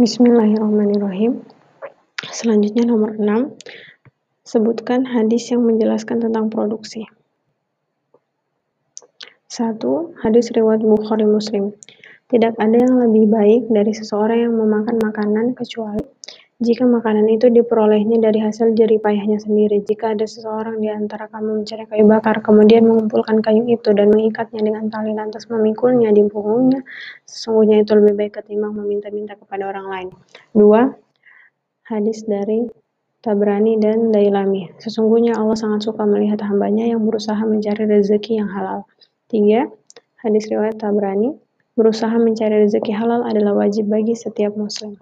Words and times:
Bismillahirrahmanirrahim. 0.00 1.44
Selanjutnya 2.24 2.88
nomor 2.88 3.20
6. 3.20 3.52
Sebutkan 4.48 5.04
hadis 5.04 5.52
yang 5.52 5.60
menjelaskan 5.68 6.24
tentang 6.24 6.48
produksi. 6.48 7.04
1. 9.52 9.76
Hadis 10.24 10.56
riwayat 10.56 10.80
Bukhari 10.80 11.28
Muslim. 11.28 11.76
Tidak 12.32 12.56
ada 12.56 12.76
yang 12.80 12.96
lebih 12.96 13.28
baik 13.28 13.68
dari 13.68 13.92
seseorang 13.92 14.48
yang 14.48 14.56
memakan 14.56 14.96
makanan 15.04 15.52
kecuali 15.52 16.00
jika 16.60 16.84
makanan 16.84 17.24
itu 17.32 17.48
diperolehnya 17.48 18.20
dari 18.20 18.36
hasil 18.44 18.76
jeripayahnya 18.76 19.40
sendiri, 19.40 19.80
jika 19.80 20.12
ada 20.12 20.28
seseorang 20.28 20.76
di 20.76 20.92
antara 20.92 21.24
kamu 21.32 21.64
mencari 21.64 21.88
kayu 21.88 22.04
bakar, 22.04 22.44
kemudian 22.44 22.84
mengumpulkan 22.84 23.40
kayu 23.40 23.64
itu 23.64 23.96
dan 23.96 24.12
mengikatnya 24.12 24.60
dengan 24.60 24.92
tali 24.92 25.16
lantas 25.16 25.48
memikulnya 25.48 26.12
di 26.12 26.20
punggungnya, 26.28 26.84
sesungguhnya 27.24 27.80
itu 27.80 27.96
lebih 27.96 28.12
baik 28.12 28.32
ketimbang 28.44 28.76
meminta-minta 28.76 29.40
kepada 29.40 29.72
orang 29.72 29.86
lain. 29.88 30.08
Dua, 30.52 30.92
hadis 31.88 32.28
dari 32.28 32.68
Tabrani 33.24 33.80
dan 33.80 34.12
Dailami. 34.12 34.68
Sesungguhnya 34.84 35.40
Allah 35.40 35.56
sangat 35.56 35.88
suka 35.88 36.04
melihat 36.04 36.44
hambanya 36.44 36.92
yang 36.92 37.08
berusaha 37.08 37.40
mencari 37.40 37.88
rezeki 37.88 38.36
yang 38.36 38.52
halal. 38.52 38.84
Tiga, 39.32 39.64
hadis 40.20 40.44
riwayat 40.52 40.76
Tabrani. 40.76 41.40
Berusaha 41.72 42.20
mencari 42.20 42.68
rezeki 42.68 42.92
halal 42.92 43.24
adalah 43.24 43.64
wajib 43.64 43.88
bagi 43.88 44.12
setiap 44.12 44.52
muslim. 44.60 45.00